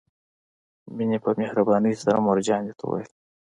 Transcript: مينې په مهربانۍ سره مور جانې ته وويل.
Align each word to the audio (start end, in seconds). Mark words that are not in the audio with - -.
مينې 0.95 1.17
په 1.23 1.29
مهربانۍ 1.39 1.93
سره 2.01 2.17
مور 2.25 2.37
جانې 2.47 2.73
ته 2.79 2.83
وويل. 2.85 3.09